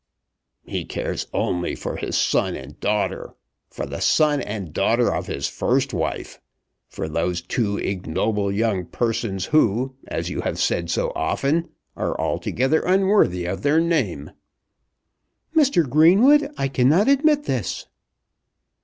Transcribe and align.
"He 0.63 0.83
cares 0.83 1.27
only 1.31 1.75
for 1.75 1.97
his 1.97 2.17
son 2.19 2.55
and 2.55 2.79
daughter; 2.79 3.35
for 3.69 3.85
the 3.85 3.99
son 3.99 4.41
and 4.41 4.73
daughter 4.73 5.13
of 5.13 5.27
his 5.27 5.47
first 5.47 5.93
wife; 5.93 6.41
for 6.87 7.07
those 7.07 7.39
two 7.43 7.77
ignoble 7.77 8.51
young 8.51 8.87
persons 8.87 9.45
who, 9.53 9.95
as 10.07 10.27
you 10.27 10.41
have 10.41 10.57
said 10.57 10.89
so 10.89 11.11
often, 11.15 11.69
are 11.95 12.19
altogether 12.19 12.81
unworthy 12.81 13.45
of 13.45 13.61
their 13.61 13.79
name." 13.79 14.31
"Mr. 15.55 15.87
Greenwood, 15.87 16.49
I 16.57 16.67
cannot 16.67 17.07
admit 17.07 17.43
this." 17.43 17.85